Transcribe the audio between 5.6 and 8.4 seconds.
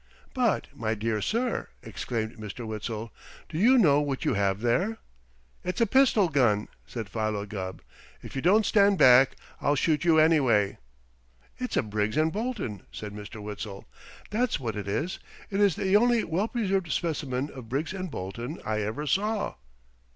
"It's a pistol gun," said Philo Gubb. "If